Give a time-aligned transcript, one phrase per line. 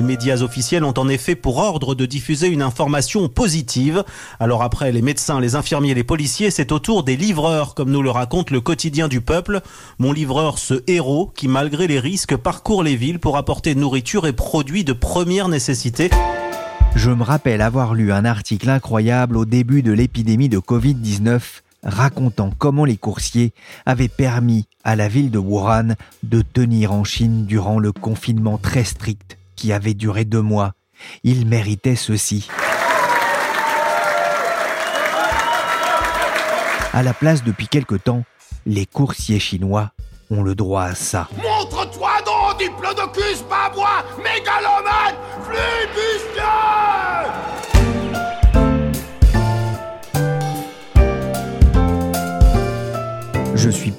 [0.00, 4.02] Les médias officiels ont en effet pour ordre de diffuser une information positive.
[4.38, 8.00] Alors après les médecins, les infirmiers, les policiers, c'est au tour des livreurs, comme nous
[8.00, 9.60] le raconte le quotidien du peuple.
[9.98, 14.32] Mon livreur, ce héros, qui malgré les risques parcourt les villes pour apporter nourriture et
[14.32, 16.08] produits de première nécessité.
[16.96, 21.42] Je me rappelle avoir lu un article incroyable au début de l'épidémie de Covid-19
[21.82, 23.52] racontant comment les coursiers
[23.84, 28.84] avaient permis à la ville de Wuhan de tenir en Chine durant le confinement très
[28.84, 30.72] strict qui avait duré deux mois.
[31.22, 32.48] Il méritait ceci.
[36.94, 38.24] À la place, depuis quelque temps,
[38.64, 39.90] les coursiers chinois
[40.30, 41.28] ont le droit à ça.
[41.36, 44.69] Montre-toi donc, diplodocus babois, mégalomane,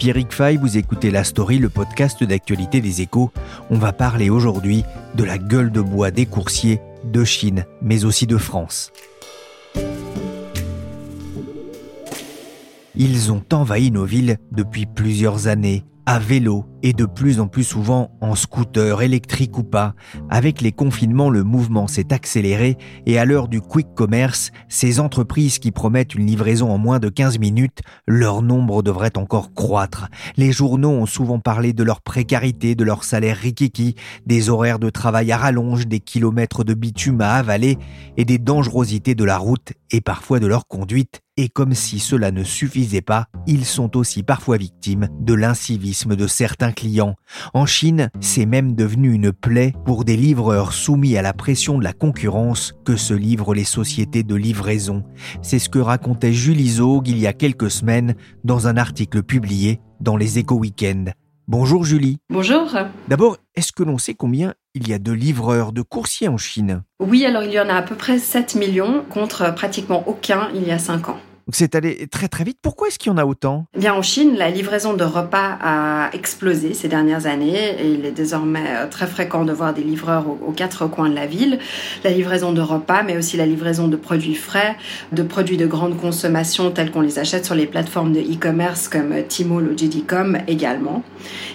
[0.01, 3.29] Pierrick Fay, vous écoutez La Story, le podcast d'actualité des échos.
[3.69, 8.25] On va parler aujourd'hui de la gueule de bois des coursiers de Chine, mais aussi
[8.25, 8.91] de France.
[12.95, 17.63] Ils ont envahi nos villes depuis plusieurs années, à vélo et de plus en plus
[17.63, 19.93] souvent en scooter, électrique ou pas.
[20.29, 25.59] Avec les confinements, le mouvement s'est accéléré et à l'heure du quick commerce, ces entreprises
[25.59, 30.07] qui promettent une livraison en moins de 15 minutes, leur nombre devrait encore croître.
[30.37, 34.89] Les journaux ont souvent parlé de leur précarité, de leur salaire rikiki, des horaires de
[34.89, 37.77] travail à rallonge, des kilomètres de bitume à avaler
[38.17, 41.21] et des dangerosités de la route et parfois de leur conduite.
[41.37, 46.27] Et comme si cela ne suffisait pas, ils sont aussi parfois victimes de l'incivisme de
[46.27, 47.15] certains clients.
[47.53, 51.83] En Chine, c'est même devenu une plaie pour des livreurs soumis à la pression de
[51.83, 55.03] la concurrence que se livrent les sociétés de livraison.
[55.41, 59.79] C'est ce que racontait Julie Zog il y a quelques semaines dans un article publié
[59.99, 61.13] dans les Éco Weekend.
[61.47, 62.17] Bonjour Julie.
[62.29, 62.69] Bonjour.
[63.07, 66.83] D'abord, est-ce que l'on sait combien il y a de livreurs, de coursiers en Chine?
[66.99, 70.65] Oui, alors il y en a à peu près 7 millions contre pratiquement aucun il
[70.65, 71.19] y a 5 ans.
[71.51, 72.59] Donc c'est allé très très vite.
[72.61, 73.65] Pourquoi est-ce qu'il y en a autant?
[73.75, 78.05] Eh Bien en Chine, la livraison de repas a explosé ces dernières années et il
[78.05, 81.59] est désormais euh, très fréquent de voir des livreurs aux, quatre coins de la ville.
[82.05, 84.77] La livraison de repas, mais aussi la livraison de produits frais,
[85.11, 89.13] de produits de grande consommation tels qu'on les achète sur les plateformes de e-commerce comme
[89.27, 91.03] Tmall ou JD.com également.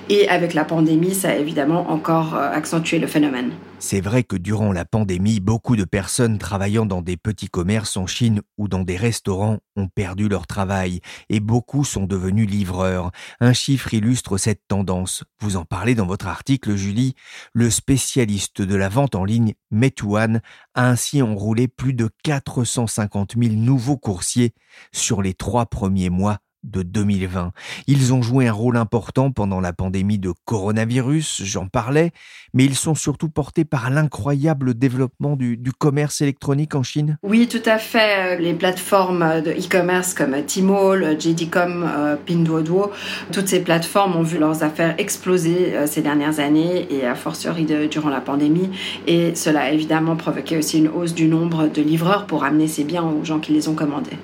[0.08, 3.50] Et avec la pandémie, ça a évidemment encore euh, accentué le phénomène.
[3.80, 8.06] C'est vrai que durant la pandémie, beaucoup de personnes travaillant dans des petits commerces en
[8.06, 13.10] Chine ou dans des restaurants ont perdu leur travail et beaucoup sont devenus livreurs.
[13.40, 15.24] Un chiffre illustre cette tendance.
[15.40, 17.14] Vous en parlez dans votre article, Julie.
[17.52, 20.40] Le spécialiste de la vente en ligne, Metuan,
[20.74, 24.54] a ainsi enroulé plus de 450 000 nouveaux coursiers
[24.92, 27.52] sur les trois premiers mois de 2020.
[27.86, 32.10] Ils ont joué un rôle important pendant la pandémie de coronavirus, j'en parlais,
[32.54, 37.18] mais ils sont surtout portés par l'incroyable développement du, commerce électronique en Chine.
[37.22, 38.38] Oui, tout à fait.
[38.38, 42.90] Les plateformes de e-commerce comme Tmall, JD.com, euh, Pinduoduo,
[43.32, 47.66] toutes ces plateformes ont vu leurs affaires exploser euh, ces dernières années et à fortiori
[47.90, 48.70] durant la pandémie.
[49.06, 52.84] Et cela a évidemment provoqué aussi une hausse du nombre de livreurs pour amener ces
[52.84, 54.16] biens aux gens qui les ont commandés.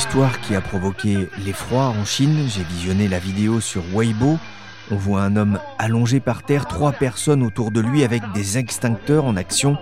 [0.00, 2.48] Histoire qui a provoqué l'effroi en Chine.
[2.48, 4.38] J'ai visionné la vidéo sur Weibo.
[4.90, 9.26] On voit un homme allongé par terre, trois personnes autour de lui avec des extincteurs
[9.26, 9.76] en action.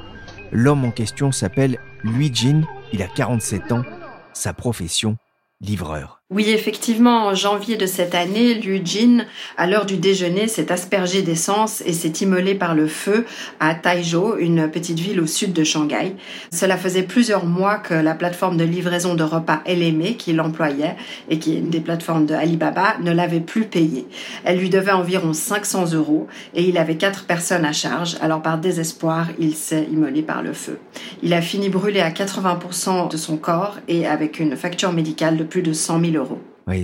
[0.51, 2.63] L'homme en question s'appelle Lui Jin,
[2.93, 3.85] il a 47 ans.
[4.33, 5.19] Sa profession,
[5.61, 6.18] livreur.
[6.31, 9.25] Oui, effectivement, en janvier de cette année, Liu Jin,
[9.57, 13.25] à l'heure du déjeuner, s'est aspergé d'essence et s'est immolé par le feu
[13.61, 16.17] à Taizhou, une petite ville au sud de Shanghai.
[16.53, 20.97] Cela faisait plusieurs mois que la plateforme de livraison de repas LME, qui l'employait
[21.31, 24.07] et qui est une des plateformes de Alibaba, ne l'avait plus payé.
[24.45, 28.19] Elle lui devait environ 500 euros et il avait quatre personnes à charge.
[28.21, 30.79] Alors par désespoir, il s'est immolé par le feu.
[31.23, 35.45] Il a fini brûlé à 80% de son corps et avec une facture médicale de
[35.45, 36.18] plus de 100 000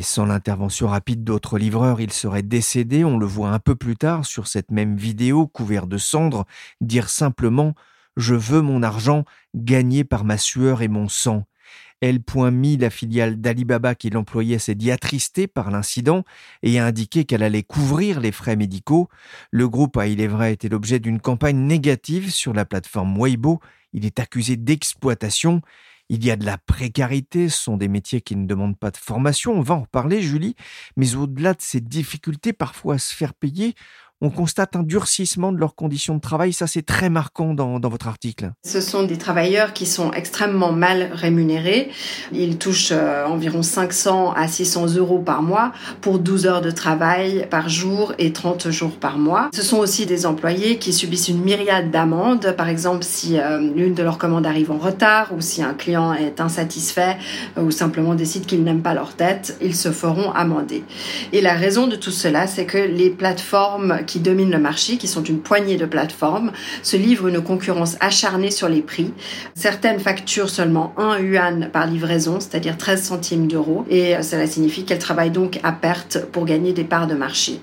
[0.03, 3.05] sans l'intervention rapide d'autres livreurs, il serait décédé.
[3.05, 6.45] On le voit un peu plus tard sur cette même vidéo, couvert de cendres,
[6.81, 7.75] dire simplement
[8.17, 11.45] Je veux mon argent gagné par ma sueur et mon sang.
[12.01, 16.25] Elle.me, la filiale d'Alibaba qui l'employait, s'est dit attristée par l'incident
[16.63, 19.09] et a indiqué qu'elle allait couvrir les frais médicaux.
[19.51, 23.61] Le groupe a, il est vrai, été l'objet d'une campagne négative sur la plateforme Weibo.
[23.95, 25.63] Il est accusé d'exploitation.
[26.11, 28.97] Il y a de la précarité, ce sont des métiers qui ne demandent pas de
[28.99, 30.55] formation, on va en reparler Julie,
[30.97, 33.75] mais au-delà de ces difficultés parfois à se faire payer,
[34.25, 36.55] on constate un durcissement de leurs conditions de travail.
[36.55, 38.53] Ça, c'est très marquant dans, votre article.
[38.65, 41.91] Ce sont des travailleurs qui sont extrêmement mal rémunérés.
[42.33, 47.47] Ils touchent euh, environ 500 à 600 euros par mois pour 12 heures de travail
[47.51, 49.51] par jour et 30 jours par mois.
[49.53, 52.55] Ce sont aussi des employés qui subissent une myriade d'amendes.
[52.57, 56.15] Par exemple, si euh, l'une de leurs commandes arrive en retard ou si un client
[56.15, 57.19] est insatisfait
[57.59, 60.83] euh, ou simplement décide qu'il n'aime pas leur tête, ils se feront amender.
[61.35, 65.09] Et la raison de tout cela, c'est que les plateformes qui dominent le marché, qui
[65.09, 66.53] sont une poignée de plateformes,
[66.83, 69.13] se livrent une concurrence acharnée sur les prix.
[69.55, 74.99] Certaines facturent seulement 1 yuan par livraison, c'est-à-dire 13 centimes d'euros, et cela signifie qu'elles
[74.99, 77.61] travaillent donc à perte pour gagner des parts de marché.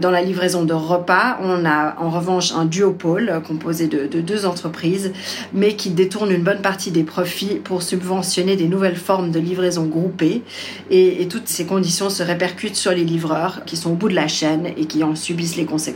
[0.00, 5.12] Dans la livraison de repas, on a en revanche un duopole composé de, deux entreprises,
[5.52, 9.86] mais qui détourne une bonne partie des profits pour subventionner des nouvelles formes de livraison
[9.86, 10.42] groupées.
[10.90, 14.14] Et, et toutes ces conditions se répercutent sur les livreurs qui sont au bout de
[14.14, 15.87] la chaîne et qui en subissent les conséquences.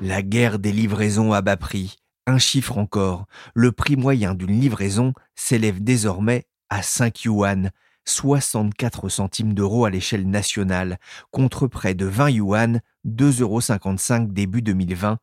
[0.00, 1.96] La guerre des livraisons à bas prix.
[2.26, 3.26] Un chiffre encore.
[3.54, 7.70] Le prix moyen d'une livraison s'élève désormais à 5 yuan,
[8.04, 10.98] 64 centimes d'euros à l'échelle nationale,
[11.30, 15.18] contre près de 20 yuan, 2,55 euros début 2020.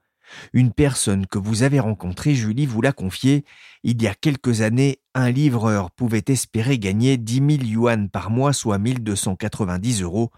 [0.54, 3.46] Une personne que vous avez rencontrée, Julie, vous l'a confié,
[3.84, 8.54] il y a quelques années, un livreur pouvait espérer gagner 10 000 yuan par mois,
[8.54, 10.32] soit 1290 euros.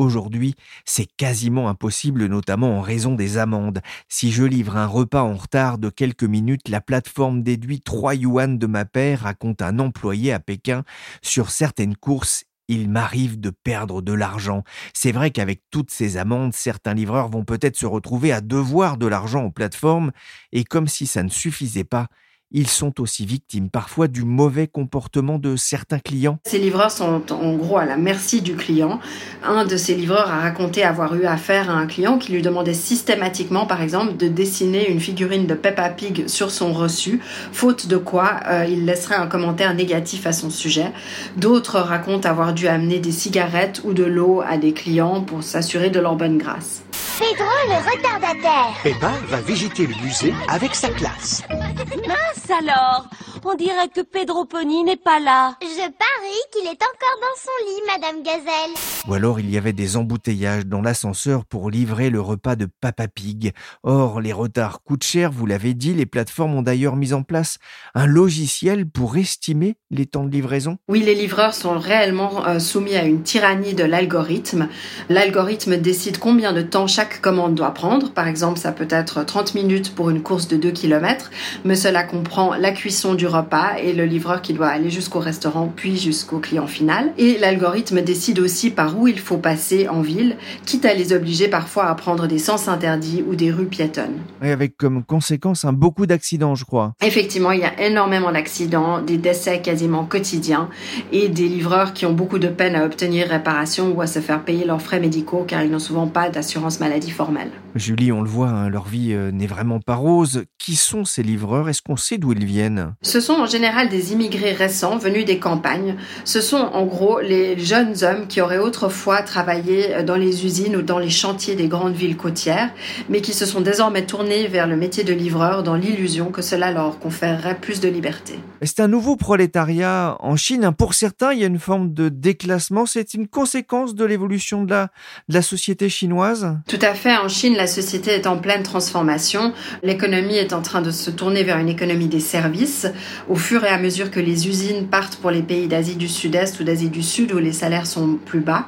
[0.00, 0.54] Aujourd'hui,
[0.86, 3.82] c'est quasiment impossible, notamment en raison des amendes.
[4.08, 8.56] Si je livre un repas en retard de quelques minutes, la plateforme déduit 3 yuan
[8.56, 10.84] de ma paire, raconte un employé à Pékin.
[11.20, 14.64] Sur certaines courses, il m'arrive de perdre de l'argent.
[14.94, 19.06] C'est vrai qu'avec toutes ces amendes, certains livreurs vont peut-être se retrouver à devoir de
[19.06, 20.12] l'argent aux plateformes,
[20.52, 22.08] et comme si ça ne suffisait pas,
[22.50, 26.38] ils sont aussi victimes parfois du mauvais comportement de certains clients.
[26.46, 29.00] Ces livreurs sont en gros à la merci du client.
[29.44, 32.74] Un de ces livreurs a raconté avoir eu affaire à un client qui lui demandait
[32.74, 37.20] systématiquement, par exemple, de dessiner une figurine de Peppa Pig sur son reçu,
[37.52, 40.92] faute de quoi euh, il laisserait un commentaire négatif à son sujet.
[41.36, 45.90] D'autres racontent avoir dû amener des cigarettes ou de l'eau à des clients pour s'assurer
[45.90, 46.82] de leur bonne grâce.
[47.20, 48.72] Pedro le retardataire.
[48.82, 51.42] Peppa va visiter le musée avec sa classe.
[51.50, 53.04] Mince alors
[53.42, 55.56] On dirait que Pedro Pony n'est pas là.
[55.62, 58.74] Je parie qu'il est encore dans son lit, Madame Gazelle.
[59.08, 63.08] Ou alors il y avait des embouteillages dans l'ascenseur pour livrer le repas de Papa
[63.08, 63.52] Pig.
[63.82, 67.56] Or, les retards coûtent cher, vous l'avez dit, les plateformes ont d'ailleurs mis en place
[67.94, 70.76] un logiciel pour estimer les temps de livraison.
[70.88, 74.68] Oui, les livreurs sont réellement euh, soumis à une tyrannie de l'algorithme.
[75.08, 78.12] L'algorithme décide combien de temps chaque commande doit prendre.
[78.12, 81.30] Par exemple, ça peut être 30 minutes pour une course de 2 km,
[81.64, 85.72] mais cela comprend la cuisson du repas et le livreur qui doit aller jusqu'au restaurant
[85.74, 87.12] puis jusqu'au client final.
[87.16, 90.36] Et l'algorithme décide aussi par où il faut passer en ville,
[90.66, 94.18] quitte à les obliger parfois à prendre des sens interdits ou des rues piétonnes.
[94.42, 96.92] Et avec comme conséquence un beaucoup d'accidents, je crois.
[97.02, 100.68] Effectivement, il y a énormément d'accidents, des décès quasiment quotidiens
[101.12, 104.44] et des livreurs qui ont beaucoup de peine à obtenir réparation ou à se faire
[104.44, 107.50] payer leurs frais médicaux car ils n'ont souvent pas d'assurance maladie formelle.
[107.74, 110.44] Julie, on le voit, hein, leur vie euh, n'est vraiment pas rose.
[110.58, 111.68] Qui sont ces livreurs?
[111.68, 112.94] Est-ce qu'on sait d'où ils viennent?
[113.02, 115.96] Ce sont en général des immigrés récents venus des campagnes.
[116.24, 120.82] Ce sont en gros les jeunes hommes qui auraient autrefois travaillé dans les usines ou
[120.82, 122.70] dans les chantiers des grandes villes côtières,
[123.08, 126.70] mais qui se sont désormais tournés vers le métier de livreur dans l'illusion que cela
[126.70, 128.38] leur conférerait plus de liberté.
[128.62, 130.64] C'est un nouveau prolétariat en Chine.
[130.64, 130.72] Hein.
[130.72, 132.86] Pour certains, il y a une forme de déclassement.
[132.86, 134.88] C'est une conséquence de l'évolution de la,
[135.28, 136.56] de la société chinoise?
[136.68, 137.16] Tout à fait.
[137.16, 139.52] En Chine, la société est en pleine transformation.
[139.82, 142.86] L'économie est en train de se tourner vers une économie des services.
[143.28, 146.60] Au fur et à mesure que les usines partent pour les pays d'Asie du Sud-Est
[146.60, 148.66] ou d'Asie du Sud où les salaires sont plus bas,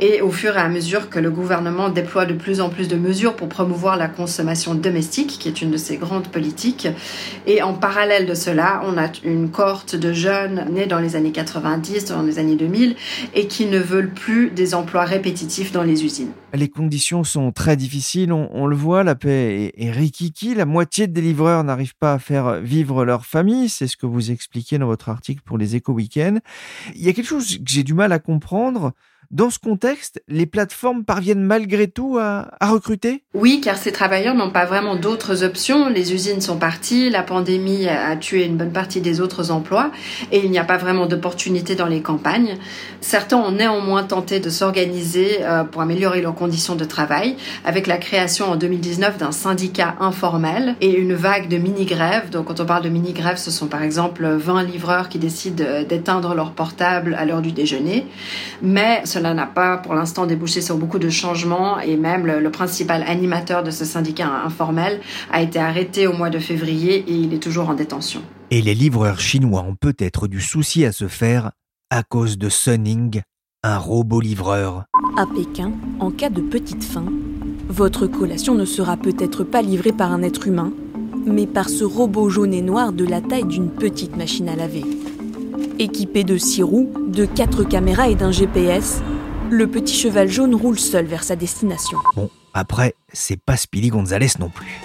[0.00, 2.96] et au fur et à mesure que le gouvernement déploie de plus en plus de
[2.96, 6.88] mesures pour promouvoir la consommation domestique, qui est une de ses grandes politiques.
[7.46, 11.32] Et en parallèle de cela, on a une cohorte de jeunes nés dans les années
[11.32, 12.96] 90, dans les années 2000,
[13.34, 16.32] et qui ne veulent plus des emplois répétitifs dans les usines.
[16.52, 21.06] Les conditions sont très difficiles, on, le voit, la paix est, est rikiki, la moitié
[21.06, 24.86] des livreurs n'arrivent pas à faire vivre leur famille, c'est ce que vous expliquez dans
[24.86, 26.38] votre article pour les éco-weekends.
[26.96, 28.92] Il y a quelque chose que j'ai du mal à comprendre,
[29.30, 33.22] Dans ce contexte, les plateformes parviennent malgré tout à, à recruter?
[33.32, 35.88] Oui, car ces travailleurs n'ont pas vraiment d'autres options.
[35.88, 39.92] Les usines sont parties, la pandémie a tué une bonne partie des autres emplois
[40.32, 42.56] et il n'y a pas vraiment d'opportunités dans les campagnes.
[43.00, 47.98] Certains ont néanmoins tenté de s'organiser euh, pour améliorer leurs conditions de travail avec la
[47.98, 52.30] création en 2019 d'un syndicat informel et une vague de mini-grèves.
[52.30, 56.34] Donc quand on parle de mini-grèves, ce sont par exemple 20 livreurs qui décident d'éteindre
[56.34, 58.06] leur portable à l'heure du déjeuner.
[58.60, 63.02] Mais n'a pas pour l'instant débouché sur beaucoup de changements et même le, le principal
[63.06, 65.00] animateur de ce syndicat informel
[65.32, 68.22] a été arrêté au mois de février et il est toujours en détention.
[68.50, 71.52] Et les livreurs chinois ont peut-être du souci à se faire
[71.90, 73.22] à cause de Sunning,
[73.62, 74.84] un robot livreur.
[75.16, 77.06] À Pékin, en cas de petite faim,
[77.68, 80.72] votre collation ne sera peut-être pas livrée par un être humain,
[81.26, 84.84] mais par ce robot jaune et noir de la taille d'une petite machine à laver.
[85.80, 89.00] Équipé de six roues, de quatre caméras et d'un GPS,
[89.50, 91.96] le petit cheval jaune roule seul vers sa destination.
[92.14, 94.78] Bon, après, c'est pas Speedy Gonzalez non plus.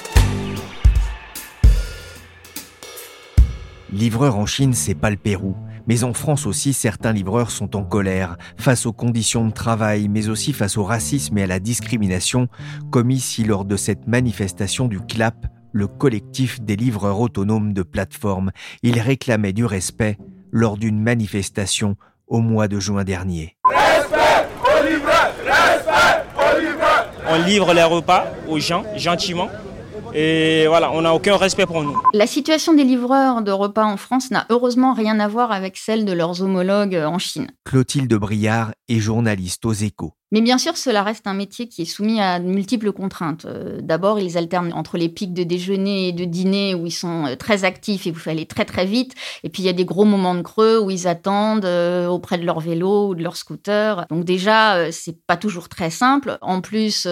[3.92, 5.58] Livreur en Chine, c'est pas le Pérou.
[5.86, 10.30] Mais en France aussi, certains livreurs sont en colère face aux conditions de travail, mais
[10.30, 12.48] aussi face au racisme et à la discrimination
[12.90, 18.52] commis ici lors de cette manifestation du CLAP, le collectif des livreurs autonomes de plateforme.
[18.82, 20.18] Ils réclamaient du respect
[20.56, 21.98] lors d'une manifestation
[22.28, 23.58] au mois de juin dernier.
[23.66, 29.50] Respect aux livreurs Respect aux livreurs On livre les repas aux gens gentiment
[30.18, 32.02] et voilà, on n'a aucun respect pour nous.
[32.14, 36.06] La situation des livreurs de repas en France n'a heureusement rien à voir avec celle
[36.06, 37.48] de leurs homologues en Chine.
[37.66, 40.14] Clotilde Briard est journaliste aux échos.
[40.32, 43.46] Mais bien sûr, cela reste un métier qui est soumis à de multiples contraintes.
[43.46, 47.28] Euh, d'abord, ils alternent entre les pics de déjeuner et de dîner où ils sont
[47.28, 49.14] euh, très actifs et vous fallait aller très très vite.
[49.44, 52.40] Et puis il y a des gros moments de creux où ils attendent euh, auprès
[52.40, 54.06] de leur vélo ou de leur scooter.
[54.10, 56.38] Donc déjà, c'est pas toujours très simple.
[56.42, 57.08] En plus,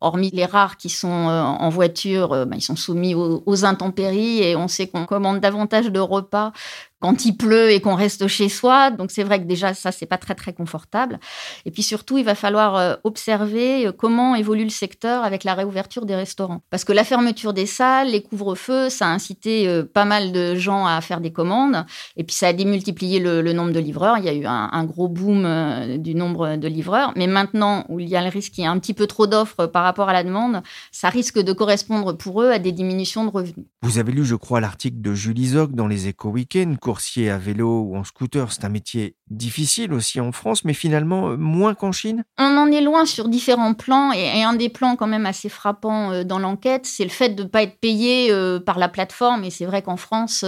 [0.00, 4.68] hormis les rares qui sont en voiture, bah, ils sont soumis aux intempéries et on
[4.68, 6.52] sait qu'on commande davantage de repas
[7.00, 8.90] quand il pleut et qu'on reste chez soi.
[8.90, 11.18] Donc c'est vrai que déjà ça c'est pas très très confortable.
[11.64, 15.54] Et puis surtout il va falloir euh, observer euh, comment évolue le secteur avec la
[15.54, 16.60] réouverture des restaurants.
[16.70, 20.54] Parce que la fermeture des salles, les couvre-feux, ça a incité euh, pas mal de
[20.54, 21.84] gens à faire des commandes.
[22.16, 24.18] Et puis ça a démultiplié le, nombre de livreurs.
[24.18, 27.12] Il y a eu un, gros boom du nombre de livreurs.
[27.16, 29.26] Mais maintenant où il y a le risque qu'il y ait un petit peu trop
[29.26, 33.24] d'offres par rapport à la demande, ça risque de correspondre pour eux à des diminutions
[33.24, 33.66] de revenus.
[33.82, 37.38] Vous avez lu, je crois, l'article de Julie Zog dans les Éco Weekends coursier à
[37.38, 41.74] vélo ou en scooter, c'est un métier difficile aussi en France, mais finalement euh, moins
[41.74, 42.24] qu'en Chine?
[42.36, 46.10] On en est loin sur différents plans, et, un des plans quand même assez frappant
[46.10, 49.44] euh, dans l'enquête, c'est le fait de ne pas être payé euh, par la plateforme,
[49.44, 50.44] et c'est vrai qu'en France,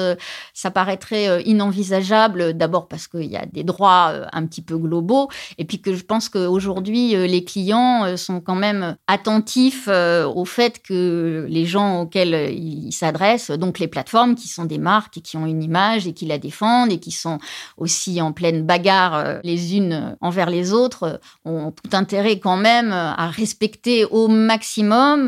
[0.52, 5.64] ça paraîtrait inenvisageable, d'abord parce qu'il y a des droits un petit peu globaux, et
[5.64, 11.66] puis que je pense qu'aujourd'hui, les clients sont quand même attentifs au fait que les
[11.66, 15.62] gens auxquels ils s'adressent, donc les plateformes qui sont des marques et qui ont une
[15.62, 17.38] image et qui la défendent et qui sont
[17.76, 22.56] aussi en pleine bagarre euh, les unes envers les autres, euh, ont tout intérêt quand
[22.56, 25.26] même euh, à respecter au maximum,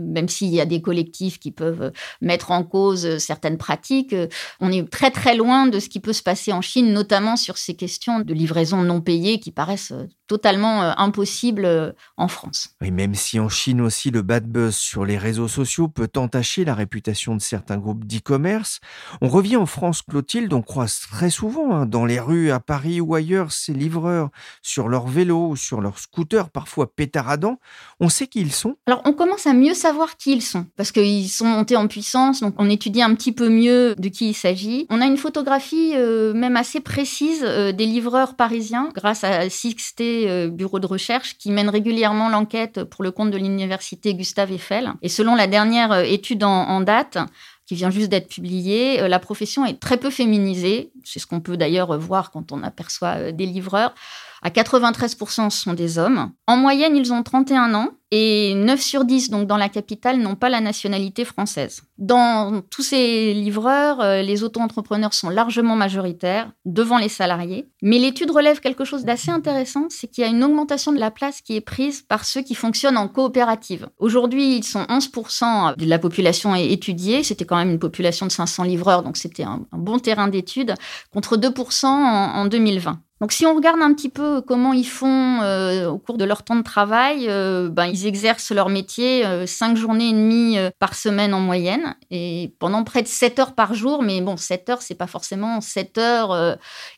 [0.00, 4.14] même s'il y a des collectifs qui peuvent mettre en cause certaines pratiques.
[4.60, 7.56] On est très très loin de ce qui peut se passer en Chine, notamment sur
[7.56, 9.92] ces questions de livraison non payée qui paraissent
[10.26, 12.70] totalement impossibles en France.
[12.80, 16.64] Oui, même si en Chine aussi le bad buzz sur les réseaux sociaux peut entacher
[16.64, 18.80] la réputation de certains groupes d'e-commerce,
[19.20, 23.00] on revient en France, Clotilde on croise très souvent hein, dans les rues à Paris
[23.00, 24.30] ou ailleurs ces livreurs
[24.62, 27.58] sur leur vélo ou sur leur scooter, parfois pétaradant.
[28.00, 28.76] On sait qui ils sont?
[28.86, 32.40] Alors, on commence à mieux savoir qui ils sont parce qu'ils sont montés en puissance,
[32.40, 34.86] donc on étudie un petit peu mieux de qui il s'agit.
[34.90, 40.13] On a une photographie euh, même assez précise euh, des livreurs parisiens grâce à Sixté
[40.28, 44.92] euh, Bureau de recherche qui mène régulièrement l'enquête pour le compte de l'université Gustave Eiffel.
[45.02, 47.18] Et selon la dernière étude en date,
[47.66, 49.00] qui vient juste d'être publié.
[49.00, 50.92] Euh, la profession est très peu féminisée.
[51.04, 53.94] C'est ce qu'on peut d'ailleurs voir quand on aperçoit euh, des livreurs.
[54.42, 56.30] À 93%, ce sont des hommes.
[56.46, 60.36] En moyenne, ils ont 31 ans et 9 sur 10, donc dans la capitale, n'ont
[60.36, 61.82] pas la nationalité française.
[61.98, 67.66] Dans tous ces livreurs, euh, les auto-entrepreneurs sont largement majoritaires, devant les salariés.
[67.82, 71.10] Mais l'étude relève quelque chose d'assez intéressant, c'est qu'il y a une augmentation de la
[71.10, 73.88] place qui est prise par ceux qui fonctionnent en coopérative.
[73.98, 77.24] Aujourd'hui, ils sont 11% de la population étudiée.
[77.24, 80.74] C'était quand même une population de 500 livreurs, donc c'était un, bon terrain d'étude,
[81.12, 83.00] contre 2% en 2020.
[83.20, 86.42] Donc si on regarde un petit peu comment ils font euh, au cours de leur
[86.42, 90.70] temps de travail, euh, ben, ils exercent leur métier euh, cinq journées et demie euh,
[90.78, 94.02] par semaine en moyenne et pendant près de 7 heures par jour.
[94.02, 96.54] Mais bon, 7 heures, c'est pas forcément 7 heures euh,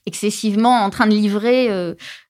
[0.06, 1.70] excessivement en train de livrer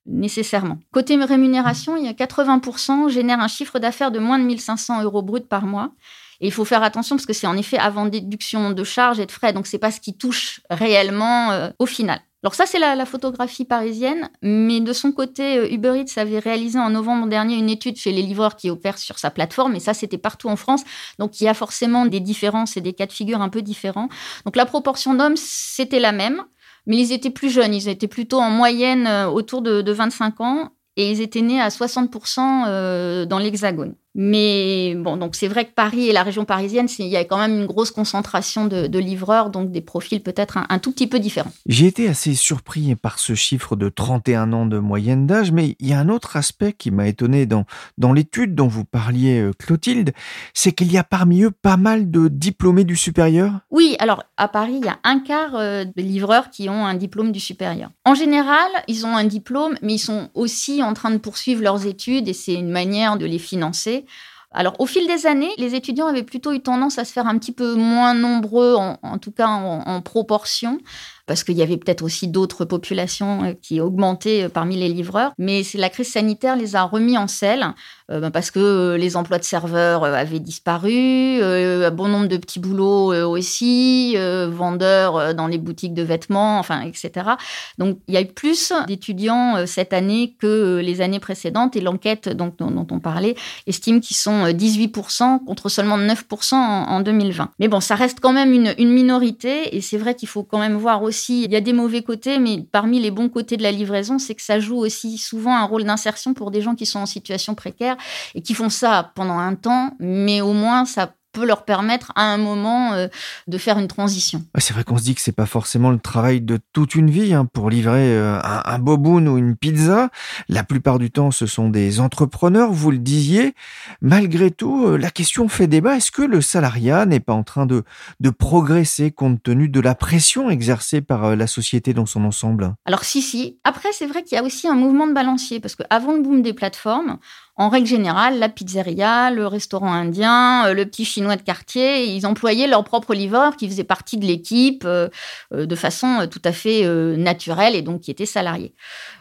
[0.07, 0.79] nécessairement.
[0.93, 5.23] Côté rémunération, il y a 80% génèrent un chiffre d'affaires de moins de 1500 euros
[5.23, 5.93] brut par mois.
[6.41, 9.27] Et il faut faire attention parce que c'est en effet avant déduction de charges et
[9.27, 12.21] de frais, donc c'est pas ce qui touche réellement au final.
[12.47, 16.79] Alors ça, c'est la, photographie parisienne, mais de son côté, euh, Uber Eats avait réalisé
[16.79, 19.95] en novembre dernier une étude chez les livreurs qui opèrent sur sa plateforme, et ça,
[19.95, 20.85] c'était partout en France.
[21.19, 24.09] Donc il y a forcément des différences et des cas de figure un peu différents.
[24.45, 26.41] Donc la proportion d'hommes, c'était la même,
[26.87, 30.41] mais ils étaient plus jeunes, ils étaient plutôt en moyenne euh, autour de, de 25
[30.41, 33.97] ans, et ils étaient nés à 60% euh, dans l'Hexagone.
[34.19, 37.37] Mais bon, donc c'est vrai que Paris et la région parisienne, il y a quand
[37.37, 41.53] même une grosse concentration de, livreurs, donc des profils peut-être un, tout petit peu différents.
[41.67, 45.89] J'ai été assez surpris par ce chiffre de 31 ans de moyenne d'âge, mais il
[45.89, 47.67] y a un autre aspect qui m'a étonné dans,
[47.99, 50.13] dans l'étude dont vous parliez, euh, Clotilde,
[50.55, 53.61] c'est qu'il y a parmi eux pas mal de diplômés du supérieur.
[53.71, 56.95] Oui, alors à Paris, il y a un quart euh, de livreurs qui ont un
[56.95, 57.91] diplôme du supérieur.
[58.07, 61.87] En général, ils ont un diplôme, mais ils sont aussi en train de poursuivre leurs
[61.87, 64.06] études et c'est une manière de les financer.
[64.53, 67.37] Alors, au fil des années, les étudiants avaient plutôt eu tendance à se faire un
[67.39, 70.79] petit peu moins nombreux, en, tout cas en proportion
[71.27, 75.33] parce qu'il y avait peut-être aussi d'autres populations euh, qui augmentaient euh, parmi les livreurs.
[75.39, 77.75] Mais la crise sanitaire les a remis en selle
[78.11, 82.61] euh, ben, parce que les emplois de serveurs avaient disparu, un bon nombre de petits
[82.61, 84.17] boulots aussi,
[84.49, 87.31] vendeurs dans les boutiques de vêtements, enfin, etc.
[87.79, 92.29] Donc, il y a eu plus d'étudiants cette année que les années précédentes et l'enquête
[92.29, 93.35] dont, on parlait
[93.67, 97.51] estime qu'ils sont 18% contre seulement 9% en, 2020.
[97.59, 100.77] Mais bon, ça reste quand même une minorité et c'est vrai qu'il faut quand même
[100.77, 103.73] voir aussi il y a des mauvais côtés, mais parmi les bons côtés de la
[103.73, 106.99] livraison, c'est que ça joue aussi souvent un rôle d'insertion pour des gens qui sont
[106.99, 107.97] en situation précaire
[108.35, 112.23] et qui font ça pendant un temps, mais au moins ça peut leur permettre à
[112.33, 113.09] un moment euh,
[113.47, 114.43] de faire une transition.
[114.59, 117.35] C'est vrai qu'on se dit que c'est pas forcément le travail de toute une vie
[117.35, 120.09] hein, pour livrer euh, un, un boboon ou une pizza.
[120.49, 123.55] La plupart du temps, ce sont des entrepreneurs, vous le disiez.
[124.01, 125.97] Malgré tout, euh, la question fait débat.
[125.97, 127.85] Est-ce que le salariat n'est pas en train de,
[128.21, 132.75] de progresser compte tenu de la pression exercée par la société dans son ensemble?
[132.87, 133.59] Alors si, si.
[133.65, 136.41] Après, c'est vrai qu'il y a aussi un mouvement de balancier parce qu'avant le boom
[136.41, 137.19] des plateformes,
[137.59, 142.27] en règle générale, la pizzeria, le restaurant indien, euh, le petit chinois de quartier, ils
[142.27, 145.09] employaient leurs propres livreurs qui faisaient partie de l'équipe euh,
[145.55, 148.75] euh, de façon tout à fait naturelle et donc qui étaient salariés.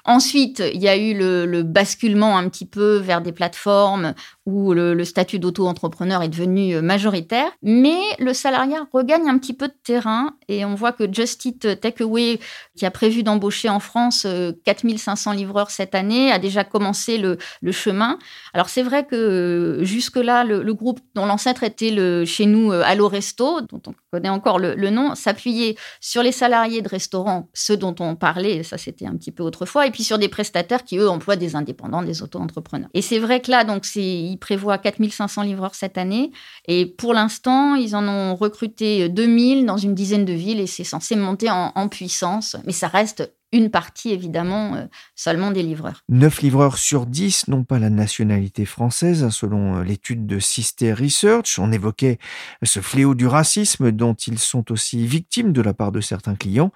[0.04, 4.14] Ensuite, il y a eu le, basculement un petit peu vers des plateformes
[4.46, 9.76] où le, statut d'auto-entrepreneur est devenu majoritaire, mais le salariat regagne un petit peu de
[9.84, 12.40] terrain et on voit que Just Eat Takeaway,
[12.76, 14.26] qui a prévu d'embaucher en France
[14.66, 17.38] 4500 livreurs cette année, a déjà commencé le,
[17.72, 18.18] chemin.
[18.54, 22.84] Alors c'est vrai que euh, jusque-là, le, groupe dont l'ancêtre était le, chez nous euh,
[22.86, 27.78] Allo Resto, dont on connaît encore le, nom, s'appuyait sur les salariés de restaurants, ceux
[27.78, 30.98] dont on parlait, ça c'était un petit peu autrefois, et puis sur des prestataires qui,
[30.98, 32.90] eux, emploient des indépendants, des auto-entrepreneurs.
[32.94, 33.86] Et c'est vrai que là, donc,
[34.36, 36.32] ils prévoient 4500 livreurs cette année,
[36.68, 40.84] et pour l'instant, ils en ont recruté 2000 dans une dizaine de villes, et c'est
[40.84, 46.04] censé monter en, en puissance, mais ça reste une partie évidemment euh, seulement des livreurs.
[46.10, 50.94] 9 livreurs sur 10 n'ont pas la nationalité française, hein, selon euh, l'étude de Sister
[50.94, 51.58] Research.
[51.60, 52.20] On évoquait
[52.64, 56.72] ce fléau du racisme dont ils sont aussi victimes de la part de certains clients.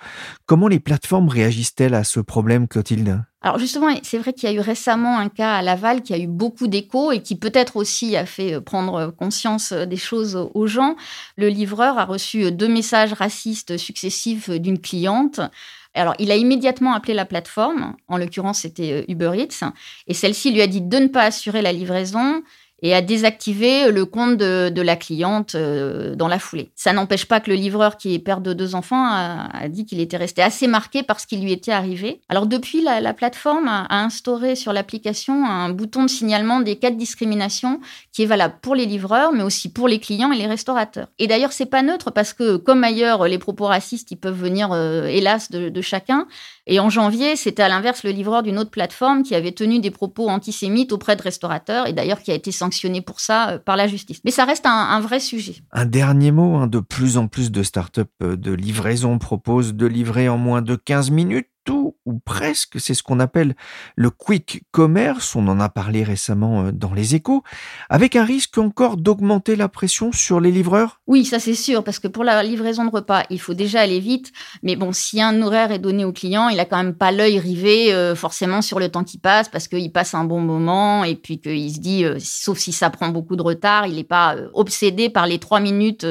[0.46, 3.22] Comment les plateformes réagissent-elles à ce problème, Clotilde?
[3.42, 6.18] Alors justement, c'est vrai qu'il y a eu récemment un cas à Laval qui a
[6.18, 10.68] eu beaucoup d'écho et qui peut-être aussi a fait euh, prendre conscience des choses aux
[10.68, 10.96] gens.
[11.38, 15.40] Le livreur a reçu deux messages racistes successifs d'une cliente
[15.96, 19.72] alors, il a immédiatement appelé la plateforme, en l'occurrence c'était euh, Uber Eats,
[20.08, 22.44] et celle-ci lui a dit de ne pas assurer la livraison
[22.82, 26.70] et à désactiver le compte de, la cliente euh, dans la foulée.
[26.76, 30.00] Ça n'empêche pas que le livreur, qui est père de deux enfants, a, dit qu'il
[30.00, 32.22] était resté assez marqué par ce qui lui était arrivé.
[32.30, 36.96] Alors depuis, la, plateforme a, instauré sur l'application un bouton de signalement des cas de
[36.96, 37.82] discrimination
[38.14, 41.08] qui est valable pour les livreurs, mais aussi pour les clients et les restaurateurs.
[41.20, 44.72] Et d'ailleurs, c'est pas neutre parce que, comme ailleurs, les propos racistes, ils peuvent venir,
[44.72, 46.28] euh, hélas, de, chacun.
[46.68, 49.92] Et en janvier, c'était à l'inverse le livreur d'une autre plateforme qui avait tenu des
[49.92, 52.52] propos antisémites auprès de restaurateurs et d'ailleurs qui a été
[53.06, 54.22] pour ça euh, par la justice.
[54.26, 55.56] Mais ça reste un, vrai sujet.
[55.72, 59.86] Un dernier mot, hein, de plus en plus de startups euh, de livraison proposent de
[59.86, 62.80] livrer en moins de 15 minutes ou presque.
[62.80, 63.56] C'est ce qu'on appelle
[63.96, 65.36] le quick commerce.
[65.36, 67.44] On en a parlé récemment euh, dans les échos,
[67.90, 71.02] avec un risque encore d'augmenter la pression sur les livreurs?
[71.08, 74.00] Oui, ça c'est sûr, parce que pour la livraison de repas, il faut déjà aller
[74.00, 74.32] vite.
[74.64, 77.40] Mais bon, si un horaire est donné au client, il a quand même pas l'œil
[77.40, 81.16] rivé euh, forcément sur le temps qui passe, parce qu'il passe un bon moment et
[81.16, 84.36] puis qu'il se dit, euh, sauf si ça prend beaucoup de retard, il n'est pas
[84.54, 86.06] obsédé par les trois minutes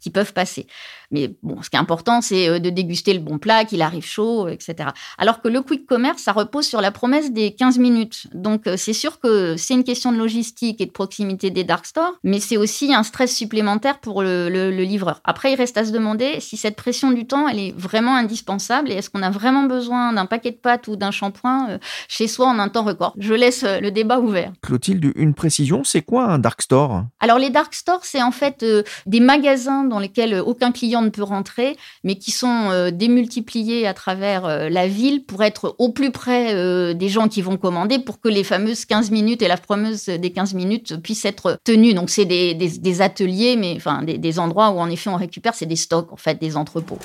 [0.00, 0.66] qui peuvent passer.
[1.10, 4.04] Mais bon, ce qui est important, c'est euh, de déguster le bon plat, qu'il arrive
[4.04, 4.90] chaud, etc.
[5.18, 8.28] Alors que le quick commerce, ça repose sur la promesse des 15 minutes.
[8.32, 11.86] Donc, euh, c'est sûr que c'est une question de logistique et de proximité des dark
[11.86, 15.20] stores, mais c'est aussi un stress supplémentaire pour le, livreur.
[15.24, 18.90] Après, il reste à se demander si cette pression du temps, elle est vraiment indispensable
[18.90, 22.28] et est-ce qu'on a vraiment besoin d'un paquet de pâtes ou d'un shampoing euh, chez
[22.28, 23.14] soi en un temps record?
[23.18, 24.52] Je laisse le débat ouvert.
[24.62, 27.04] Clotilde, une précision, c'est quoi un dark store?
[27.18, 28.64] Alors, les dark stores, c'est en fait
[29.06, 33.94] des magasins dans lesquels aucun client ne peut rentrer, mais qui sont euh, démultipliés à
[33.94, 37.98] travers euh, la ville pour être au plus près euh, des gens qui vont commander
[37.98, 41.94] pour que les fameuses 15 minutes et la fameuse des 15 minutes puissent être tenues.
[41.94, 45.66] Donc c'est des, ateliers, mais enfin des, des endroits où en effet on récupère, c'est
[45.66, 46.98] des stocks en fait, des entrepôts.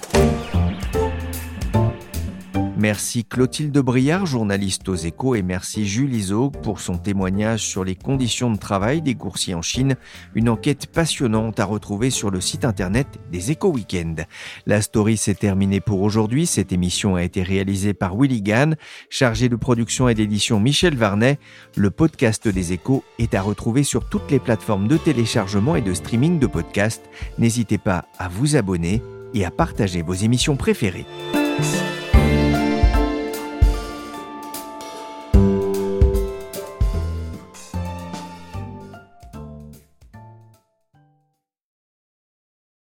[2.77, 7.95] Merci Clotilde Briard, journaliste aux échos, et merci Jules Iso pour son témoignage sur les
[7.95, 9.95] conditions de travail des coursiers en Chine,
[10.33, 14.25] une enquête passionnante à retrouver sur le site internet des échos Weekend.
[14.65, 16.45] La story s'est terminée pour aujourd'hui.
[16.45, 18.75] Cette émission a été réalisée par Willy Gann,
[19.09, 21.39] chargé de production et d'édition Michel Varnet.
[21.77, 25.93] Le podcast des échos est à retrouver sur toutes les plateformes de téléchargement et de
[25.93, 27.09] streaming de podcasts.
[27.37, 29.01] N'hésitez pas à vous abonner
[29.33, 31.05] et à partager vos émissions préférées.